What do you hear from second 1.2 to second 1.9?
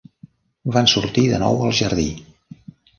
de nou al